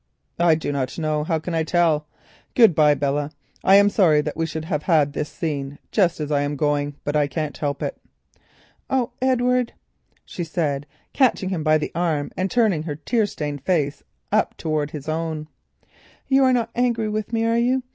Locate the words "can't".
7.27-7.55